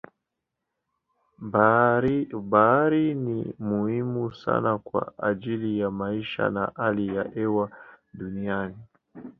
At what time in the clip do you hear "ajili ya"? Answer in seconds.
5.17-5.91